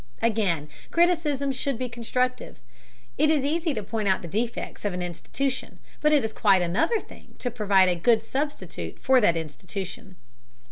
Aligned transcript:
Again, 0.23 0.67
criticism 0.89 1.51
should 1.51 1.77
be 1.77 1.87
constructive; 1.87 2.59
it 3.19 3.29
is 3.29 3.45
easy 3.45 3.71
to 3.75 3.83
point 3.83 4.07
out 4.07 4.23
the 4.23 4.27
defects 4.27 4.83
of 4.83 4.93
an 4.93 5.01
institution, 5.03 5.77
but 6.01 6.11
it 6.11 6.25
is 6.25 6.33
quite 6.33 6.63
another 6.63 6.99
thing 6.99 7.35
to 7.37 7.51
provide 7.51 7.87
a 7.87 7.95
good 7.95 8.23
substitute 8.23 8.97
for 8.99 9.21
that 9.21 9.37
institution. 9.37 10.15